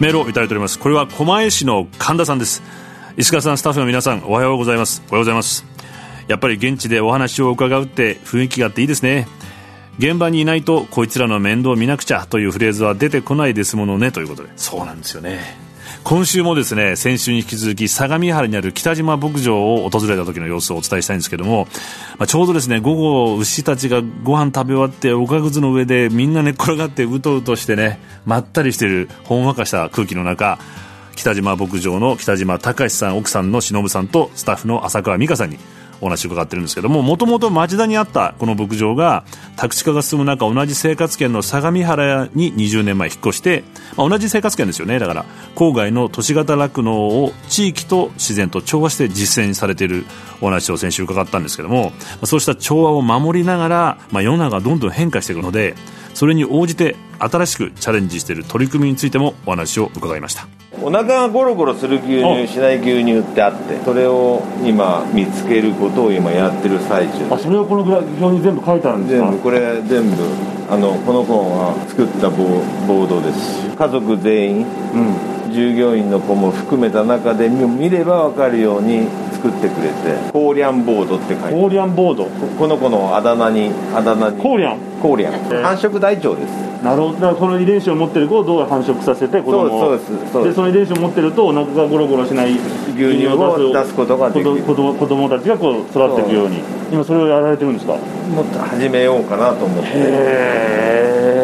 [0.00, 0.78] メールをいただいております。
[0.78, 2.62] これは狛江市の神田さんです。
[3.18, 5.02] 石川さんスタッフの皆さんおはようございます。
[5.08, 5.66] おはようございます。
[6.26, 9.28] やっぱり現地でお話を伺うって雰囲気があっていいですね。
[9.98, 14.48] 現場にいないとこいつらの面倒を見なくちゃというフレーズは出てこないですものねということで。
[14.56, 15.69] そうなんですよね。
[16.04, 21.66] 今週もですね先週に引き続き相模原にある北島牧場を訪れた時の様子をお伝えしたいんですけども、
[22.18, 30.58] まあ、ちょうどですね午後牛たちがご飯食べ終わっておかぐずの上でみんな寝っ転がってうとうとしてねまったりしているほんわかした空気の中
[31.16, 35.58] 北島牧場の北島隆さん奥さんの忍さんとスタッフの浅川美香さんに
[36.00, 39.24] お話伺ってるんですけどももともと町田にあったこの牧場が
[39.56, 43.64] 宅地化が進む中同じ生活圏の相模原に20年前引っ越して、
[43.96, 44.98] まあ、同じ生活圏ですよね。
[44.98, 50.04] だから郊外の都市型酪農を地域と自然と調和して実践されている
[50.40, 51.92] お話を先週伺ったんですけども
[52.24, 55.74] そうした調和を守りながら、まあ、世の中がどんどん変化していくので
[56.14, 60.48] それに応じて新しくチャレンジしている取り組みについてもお話を伺いました。
[60.82, 67.34] お腹がゴロゴロする牛乳しない牛乳ってあってそれを今見つけることを今やってる最中。
[67.34, 69.26] あそれをこのグラ表に全部書いてあるんですか？
[69.28, 70.16] 全部これ全部
[70.70, 72.44] あのこの子が作ったボ
[72.86, 73.68] ボードです。
[73.76, 74.66] 家族全員、
[75.46, 79.06] うん、従業員の子も含めた中で見れば分かるように
[79.40, 82.26] 作ってくれてコーリャンボードって書いてコーリャンボード？
[82.26, 84.36] この子のあだ名にあだ名に。
[84.40, 84.78] コーリャン？
[85.00, 85.32] コーリャン。
[85.62, 86.50] 繁殖大腸です。
[86.84, 87.14] なるほど。
[87.14, 89.80] だからこの遺伝子を持ってる子をどう繁殖させて子供を。
[89.80, 94.62] そうですそうでその遺伝子を持ってるとお腹がゴロゴロしない牛乳を出すことができる。
[94.62, 96.58] 子供子供たちがこう育っていくように。
[96.92, 97.94] 今それをやられてるんですか？
[97.94, 99.88] もっと始めようかなと思って。
[99.88, 101.39] へえ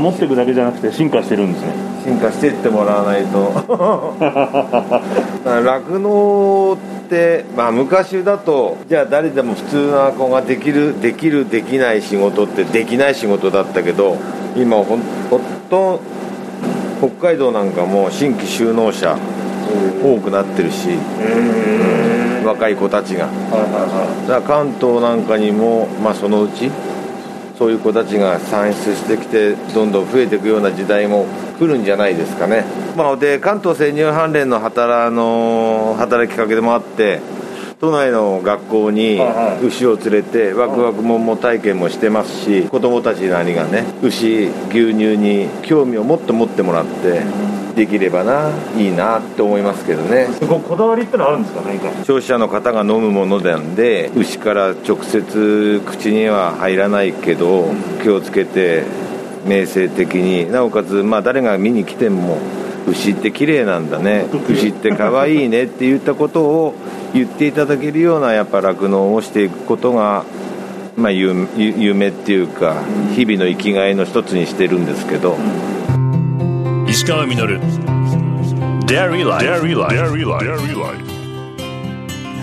[0.00, 1.72] 守っていくだけじゃなくて進化してるんですね。
[2.04, 3.52] 進化していってもらわないと。
[5.44, 14.16] 酪農ってまあ昔だとじゃあ誰でも普通な子ができるできるできない仕事ってできない仕事だったけど
[14.56, 15.00] 今ほん
[15.30, 15.40] ほ
[15.70, 16.00] と
[16.98, 19.16] 北海道なんかも新規就農者
[20.02, 26.70] 多くなってるし、うん、若い子たちが、だから関東なんかにも、まあ、そのうち
[27.58, 31.26] そういう子たちが産出してきてどんどん増えていくような時代も
[31.58, 32.64] 来るんじゃないですかね、
[32.96, 37.20] まあ、で関東生乳関連の働の働きかけでもあって
[37.80, 39.20] 都内の学校に
[39.62, 47.22] 牛を連れてワクワクもも体験もしてますし子供たちなりがね牛牛乳に興味をもっと持ってもらって
[47.74, 50.28] できればないいなって思いますけどね。
[50.40, 58.84] こだわりってのはあるんですか何か消費者の方が飲むものなんで牛から直接口には入らないけど気をつけて
[59.44, 62.38] 明生的になおかつまあ誰が見に来ても
[62.86, 64.26] 牛って綺麗なんだね。
[64.48, 66.74] 牛って可愛いねって言ったことを
[67.14, 70.24] 言っていただけるようなやっぱ酪農をしていくことが
[70.96, 72.82] まあ夢っていうか
[73.14, 75.36] 日々の生きがいの一つにしてるんですけど。
[76.88, 77.58] 石川稔。
[78.86, 79.66] Dairy Life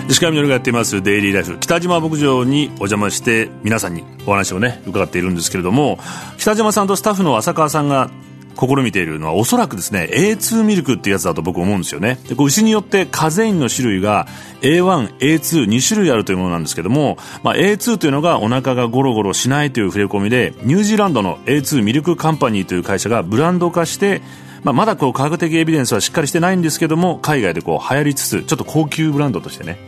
[0.09, 5.99] 石川稔がやっていますデイリーライフ北島牧場にお邪魔して皆さんにお話をね伺っているんですけれども
[6.37, 8.09] 北島さんとスタッフの浅川さんが
[8.57, 12.19] 試みているのはおそらくですね A2 ミルクっていうやつだと僕思うんですよね。
[12.27, 14.27] でこう牛によってカゼインの種類が
[14.61, 24.21] A1A22 種類あるというものなんですけども、まあ、A2 というのがお腹がゴロゴロしないという触れ込みでニュージーランドの A2 ミルクカンパニーという会社がブランド化して
[24.63, 29.79] まあ、まだこう科学的エビデンスはしっかりしてないんですけども海外でこう流行りつつちょっと高級ブランドとしてね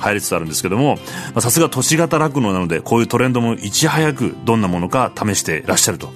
[0.00, 0.96] 入りつつあるんですけども
[1.40, 6.12] さすが都市型酪農なのでこういうトレンドもいち早くどんなものか試してらっしゃると。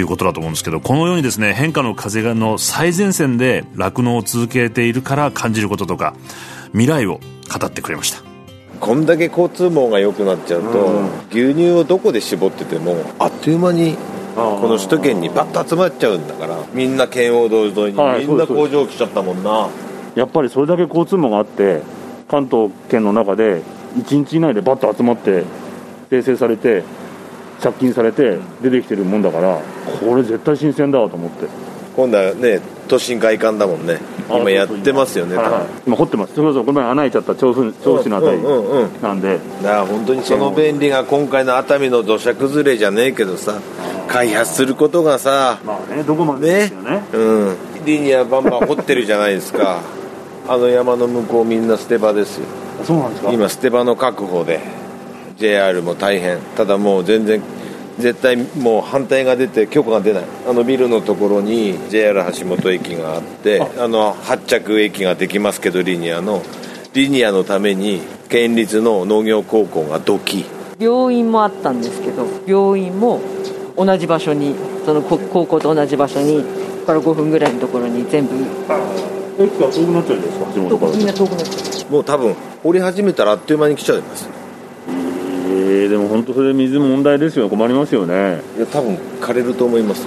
[0.00, 6.14] いうことだと思うんですけどこのようにですね変化の風の最前線で酪農を続けているから感じることとか
[6.72, 7.20] 未来を
[7.52, 8.22] 語ってくれました。
[8.80, 13.96] こんだけ交通網が良くなっちゃうと、うん、牛乳をどこで絞っててもあっという間に
[14.34, 19.70] この首都圏にバッと集まっちゃうんだからみんな圏央道沿いにみんな工場来ちゃったもんな。
[20.16, 21.82] やっぱりそれだけ交通網があって
[22.28, 23.62] 関東圏の中で
[23.96, 25.44] 1日以内でバッと集まって
[26.10, 26.84] 生成されて
[27.64, 29.58] 借金されて出てきてるもんだから
[30.00, 31.46] これ絶対新鮮だわと思って。
[31.96, 33.98] 今度はね都心外観だもんね。
[34.28, 36.34] 今やってますよね、はいはい、今掘ってます。
[36.34, 38.42] それこそこの前穴開いちゃった調布調布市のあたり
[39.00, 43.60] なんで、だから本当にその便利が今回の熱海の土砂崩れじゃねえけどさ
[44.08, 47.02] 開発することがさまあねどこまでですよね。
[47.12, 47.56] うん。
[47.84, 49.80] リニアバンバン掘ってるじゃないですか。
[50.48, 52.46] あの山の向こうみんな捨て場ですよ。
[52.82, 53.32] そうなんですか。
[53.32, 54.60] 今捨て場の確保で
[55.44, 56.38] JR も大変。
[56.56, 57.42] ただもう全然
[57.98, 60.24] 絶対もう反対が出て許可が出ない。
[60.48, 63.86] あのビルのところに JR 橋本駅があってあ。
[63.86, 66.42] の発着駅ができますけどリニアの。
[66.94, 68.00] リニアのために
[68.30, 70.46] 県立の農業高校が土器。
[70.78, 73.20] 病院もあったんですけど病院も
[73.76, 74.54] 同じ場所に
[74.86, 76.48] そのこ高校と同じ場所にこ
[76.80, 78.34] こから5分ぐらいのところに全部。
[79.36, 80.46] 駅が遠くなっちゃうんですか？
[80.54, 80.92] 橋本から。
[80.92, 81.92] みんな遠くなっちゃう。
[81.92, 84.28] もう多分掘り始めたらあっという間に来ちゃいます
[85.66, 87.48] えー、でも本当それ水問題ですよ。
[87.48, 88.42] 困りますよね。
[88.56, 90.06] いや多分枯れると思います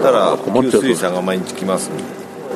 [0.00, 2.04] たら困っちゃう給水車が毎日来ますんで。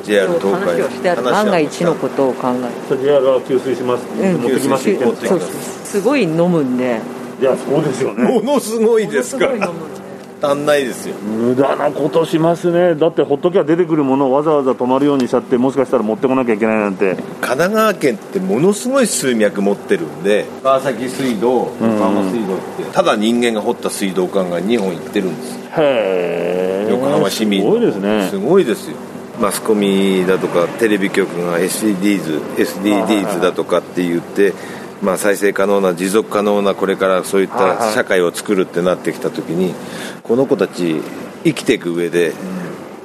[0.05, 2.49] JR 東海万が一のことを考
[2.91, 4.07] えて JR が給水します。
[4.07, 4.89] って持ってきます。
[4.89, 5.51] って言って給水そうそう
[5.85, 7.01] すごい飲むんで。
[7.41, 8.25] いやそうですよね。
[8.25, 9.71] ものすごいですから
[10.43, 11.15] 足んないですよ。
[11.15, 12.95] 無駄なことしますね。
[12.97, 17.15] だってほっときゃ出てくるものをわざわざ止まるようにしちゃってもしかしたら持ってこなきゃいけないなんて。
[17.15, 22.93] 神奈川県ってものすごい水脈持ってるんで川崎水道横浜水道って。
[22.93, 25.55] ただ人間が掘った水道管が2本行ってるんです。
[25.55, 28.29] よへえ横浜市民すごいですね。
[28.29, 28.97] すごいですよ。
[29.41, 34.53] マスコミだとかテレビ局が SDGs, SDGs だとかって言って、
[35.03, 39.75] まあ、再生可能な持続可能なこれからそういった社会を作るってなってきた時に
[40.23, 41.01] この子たち
[41.45, 42.33] 生きていく上で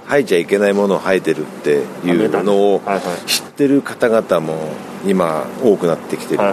[0.08, 2.82] 生えちゃいけないものを生えてるっていうのを
[3.26, 4.70] 知ってる方々も
[5.06, 6.44] 今多くなってきてる、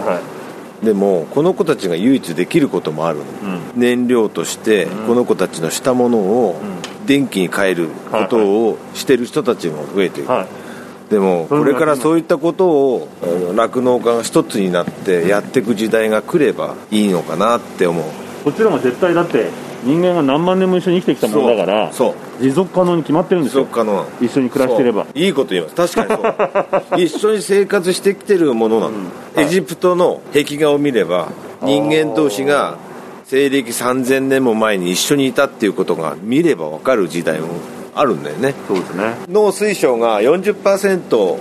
[0.83, 3.25] でもこの子たちが唯一できることもあるの、
[3.75, 6.59] 燃料としてこの子たちのしたものを
[7.05, 10.23] 電気に変えることをしてる人たちも増えてい。
[10.23, 10.29] る、
[11.07, 13.07] それもこれからそういったことを
[13.55, 18.03] 酪農家が一つになってやっていく時代が来ればいいのかなって思う。
[18.43, 19.49] こっちらも絶対だって
[19.83, 22.43] 人間が何万年も一緒に生きてきたものだからそう。
[22.43, 23.63] 持続可能に決まってるんですよ。
[23.63, 25.05] 持続可能一緒に暮らしてれば。
[25.13, 25.75] いいこと言います。
[25.75, 26.21] 確かに
[26.89, 27.01] そう。
[27.05, 28.93] 一緒に生活してきてるものなの、
[29.37, 31.29] エジプトの壁画を見れば
[31.61, 32.77] 人間同士が
[33.25, 37.47] 西暦3000年も前に一緒にいたっていうことが見れば分かる時代も
[37.95, 38.53] あるんだよね。
[38.67, 39.15] そうですね。
[39.29, 41.37] 農水省が40%はい。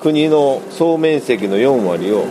[0.00, 2.24] 国の総面積の4割を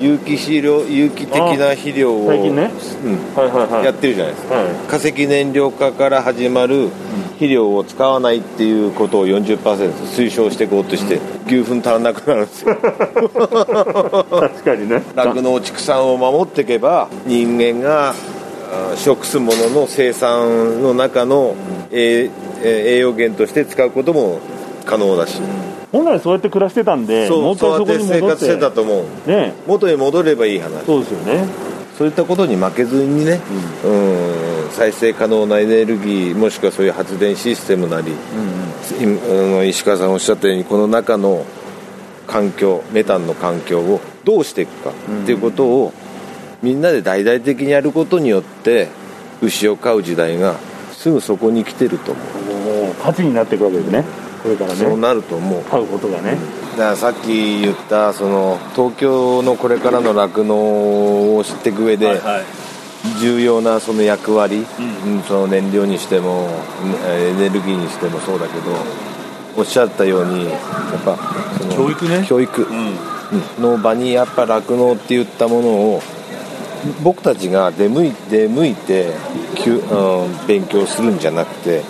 [0.00, 4.54] 有機肥料有機的な肥料を、やってるじゃないですか。
[4.54, 4.66] はい。
[4.88, 6.88] 化石燃料化から始まる
[7.34, 9.58] 肥料を使わないっていうことを40%
[10.06, 12.76] 推奨していこうとして牛糞足らなくなるんですよ。
[12.80, 15.02] 確かにね。
[15.14, 18.14] 酪農畜産を守っていけば人間があ
[18.96, 21.56] 食すものの生産の中の
[21.92, 22.30] 栄
[23.00, 24.40] 養源として使うことも
[24.84, 25.40] 可能だし。
[25.90, 29.30] 本来そうやって暮らしてたんでそうもう一回そこそうやってに戻って生活してたと思う。
[29.30, 30.84] ね元に戻ればいい話。
[30.84, 31.46] そうですよね。
[31.96, 33.40] そういったことに負けずにね、
[33.84, 38.12] うん、再生可能なエネルギーもしくはそういう発電システムなり、
[39.00, 39.26] 今あ
[39.56, 41.44] の石川さんおっしゃったようにこの中の
[42.28, 45.92] 環境メタンの環境をどうしていくかっていうことを
[46.62, 48.88] みんなで大々的にやることによって
[49.42, 50.56] 牛を飼う時代が
[50.92, 54.04] すぐそこに来てると思う、もう価値になっていくわけですね。
[54.42, 54.76] これからね。
[54.76, 55.62] そうなると思う。
[55.64, 56.36] 買うことがね。
[56.72, 62.18] だからさっき言ったその東京のこれからの酪農を知っていく上で、はい
[63.20, 64.66] 重要なその役割、
[65.06, 65.22] うん。
[65.22, 66.48] その燃料にしても
[67.06, 68.72] エネルギーにしてもそうだけど
[69.56, 71.16] おっしゃったようにやっぱ
[71.60, 72.26] その教育ね。
[72.26, 72.62] 教育。
[72.62, 73.62] うん。
[73.62, 76.02] の場にやっぱ酪農って言ったものを
[77.02, 79.12] 僕たちが出向い出向いて、
[79.66, 81.82] うん、勉強するんじゃなくて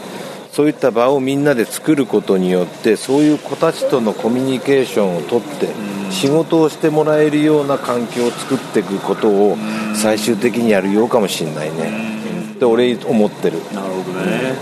[0.53, 5.69] そういった場をみんなで作ることによってそういう子たちとのコミュニケーションをとって
[6.11, 9.57] 仕事をしてもらえるような環境を作っていくことを
[9.95, 12.53] 最終的にやるようかもしれないね。
[12.55, 13.59] って俺思ってる。
[13.73, 14.55] なるほどね。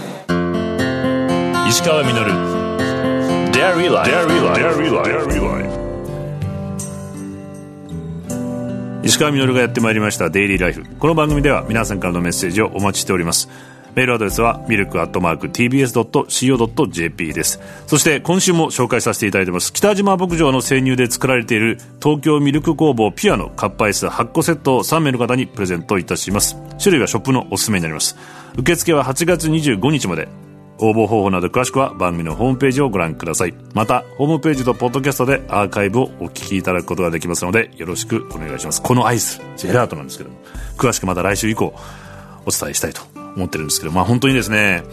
[1.69, 2.57] 石川稔。
[3.53, 5.86] Dairy Life
[9.07, 13.49] 石川稔がやってまいりました「デイリーライフ」この番組では皆さんからのメッセージをお待ちしております。
[13.95, 17.61] メールアドレスはミルクアットマーク TBS.CO.JP です。
[17.87, 26.57] そして今週も紹介させていただいてます北島牧場の生乳で作られている東京ミルク工房ピュアのカップアイス8個セットを3名の方にプレゼントいたします。
[26.79, 28.17] 種類はショップのおすすめになります。
[28.57, 30.46] 受付は8月25日まで。
[30.79, 33.55] 応募方法など詳しくは番組のホームページをご覧ください。
[33.75, 38.83] またホームページとポッドキャストでアーカイブをお聞きいただくことができますのでよろしくお願いします。
[38.83, 40.37] このアイスジェラートなんですけども
[40.77, 41.75] 詳しくまた来週以降
[42.45, 43.03] お伝えしたいと
[43.37, 44.85] 思ってるんですけどまあ本当にですね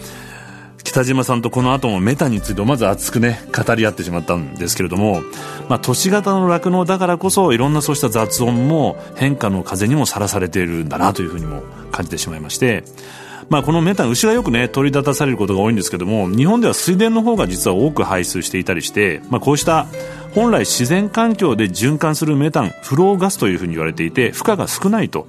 [0.84, 5.22] 北島さんとこの後もメタについてまず熱くね語り合ってしまったんですけれども、
[5.70, 12.84] まあ、都市型の酪農だからこそいろんなそうした雑音も変化の風にもさらされているんだなというふうにも感じてしまいまして
[13.50, 19.88] まあ、このメタン牛がよくね取り立たされることが多いんですけども日本では水田の方が実は多く排出していたりして、まあ、こうした
[20.34, 25.28] 本来自然環境で循環するメタンフローガスというふうに言われていて負荷が少ないと。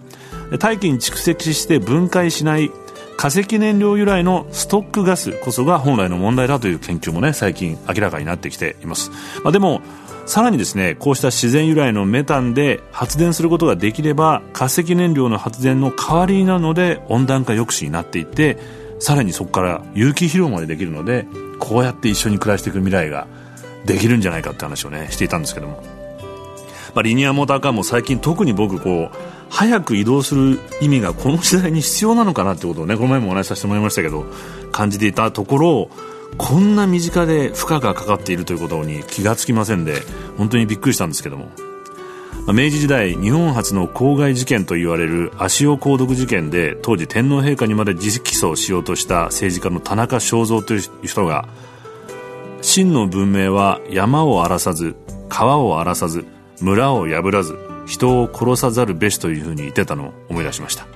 [0.59, 2.71] 大気に蓄積して分解しない
[3.17, 9.11] 化石燃料由来のストックガスこそが本来の問題だという研究もね最近明らかになってきています、
[9.43, 9.83] まあ、でも
[10.27, 18.59] さらにですねこうした自然由来のメタンで発電することができれば化石燃料の発電の代わりなので温暖化抑止になっていって
[18.99, 21.27] さらにそこから有機肥料までできるので
[21.59, 23.27] こうやって一緒に暮らしていく未来が
[23.85, 25.83] できるんじゃないかって話をねしていたんですけども、
[26.95, 29.17] まあ、リニアモーターカーも最近特に僕こう
[29.51, 34.25] 早く移動する意味がこの時代に必要なのかなってことをねこの前もお話しさせてもらいましたけど
[34.73, 35.91] 感じていたところを
[36.37, 40.03] こんな身近で負荷がかかっているということに気がつきませんで
[40.37, 41.51] 本当にびっくりしたんですけども。
[42.47, 51.49] 明治時代日本初の公害事件と言われる足尾鉱毒事件で当時天皇陛下にまで自起訴しようとした政治家の田中正造という人が
[52.61, 54.95] 真の文明は山を荒らさず
[55.31, 56.27] 川を荒らさず
[56.61, 60.91] 村を破らず人を殺さざるべしというふうに言ってたのを思い出しました、ま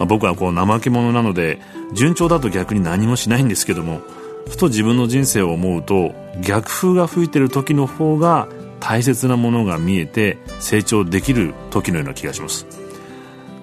[0.00, 1.60] あ、僕はこう怠け者なので
[1.94, 4.00] 順調だと逆に何もしないんですけども
[4.48, 8.48] ふと自分の人生を思うと逆風が吹いてる時の方が
[8.80, 12.66] 大切なものが見えて成長できる時のような気がします。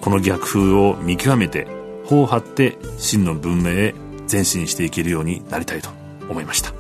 [0.02, 1.68] この逆風を見極めて
[2.06, 3.96] 頬を張って真の文明へ
[4.32, 5.90] 前進していけるようになりたいと
[6.30, 6.74] 思いました。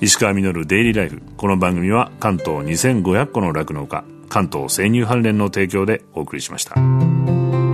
[0.00, 6.74] 石川稔デイリーライフこの番組は関東2500個の酪農家関東生乳関連の提供でお送りしました。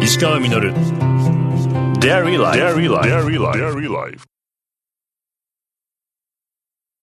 [0.00, 0.72] 石川稔
[2.00, 2.38] Dairy
[3.92, 4.31] Life